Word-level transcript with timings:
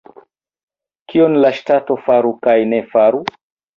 Kion 1.13 1.37
la 1.45 1.53
ŝtato 1.59 1.99
faru 2.07 2.33
kaj 2.47 2.57
ne 2.73 2.81
faru? 2.95 3.23